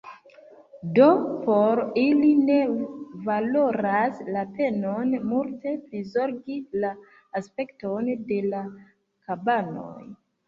[0.99, 1.07] Do,
[1.47, 2.55] por ili ne
[3.27, 6.93] valoras la penon multe prizorgi la
[7.41, 8.63] aspekton de la
[9.29, 9.95] kabanoj.